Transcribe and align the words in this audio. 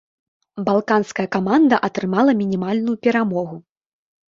Балканская 0.69 1.25
каманда 1.35 1.81
атрымала 1.89 2.31
мінімальную 2.41 2.95
перамогу. 3.07 3.63